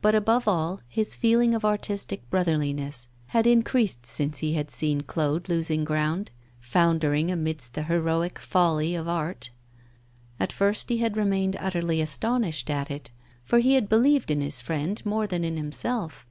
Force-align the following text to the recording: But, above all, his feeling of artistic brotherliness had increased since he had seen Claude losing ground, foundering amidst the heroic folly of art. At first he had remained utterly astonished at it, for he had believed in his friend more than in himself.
But, 0.00 0.14
above 0.14 0.46
all, 0.46 0.82
his 0.86 1.16
feeling 1.16 1.52
of 1.52 1.64
artistic 1.64 2.30
brotherliness 2.30 3.08
had 3.34 3.44
increased 3.44 4.06
since 4.06 4.38
he 4.38 4.52
had 4.52 4.70
seen 4.70 5.00
Claude 5.00 5.48
losing 5.48 5.82
ground, 5.82 6.30
foundering 6.60 7.28
amidst 7.28 7.74
the 7.74 7.82
heroic 7.82 8.38
folly 8.38 8.94
of 8.94 9.08
art. 9.08 9.50
At 10.38 10.52
first 10.52 10.90
he 10.90 10.98
had 10.98 11.16
remained 11.16 11.56
utterly 11.58 12.00
astonished 12.00 12.70
at 12.70 12.88
it, 12.88 13.10
for 13.44 13.58
he 13.58 13.74
had 13.74 13.88
believed 13.88 14.30
in 14.30 14.40
his 14.40 14.60
friend 14.60 15.04
more 15.04 15.26
than 15.26 15.42
in 15.42 15.56
himself. 15.56 16.24